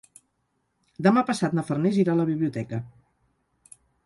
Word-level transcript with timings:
Demà 1.07 1.23
passat 1.27 1.53
na 1.59 1.65
Farners 1.69 2.01
irà 2.05 2.17
a 2.17 2.19
la 2.21 2.27
biblioteca. 2.31 2.81